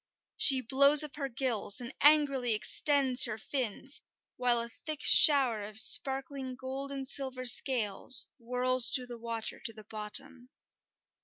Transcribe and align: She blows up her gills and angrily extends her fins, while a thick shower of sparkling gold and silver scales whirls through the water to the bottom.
She 0.35 0.61
blows 0.61 1.03
up 1.03 1.15
her 1.17 1.29
gills 1.29 1.79
and 1.79 1.93
angrily 2.01 2.55
extends 2.55 3.25
her 3.25 3.37
fins, 3.37 4.01
while 4.35 4.59
a 4.59 4.67
thick 4.67 5.01
shower 5.03 5.63
of 5.63 5.79
sparkling 5.79 6.55
gold 6.55 6.91
and 6.91 7.07
silver 7.07 7.45
scales 7.45 8.25
whirls 8.39 8.89
through 8.89 9.05
the 9.05 9.19
water 9.19 9.59
to 9.59 9.73
the 9.73 9.83
bottom. 9.83 10.49